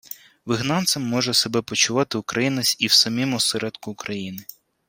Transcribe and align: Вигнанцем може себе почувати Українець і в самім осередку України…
Вигнанцем 0.45 1.03
може 1.03 1.33
себе 1.33 1.61
почувати 1.61 2.17
Українець 2.17 2.75
і 2.79 2.87
в 2.87 2.91
самім 2.91 3.33
осередку 3.33 3.91
України… 3.91 4.45